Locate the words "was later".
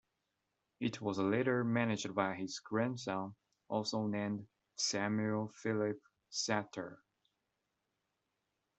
0.99-1.63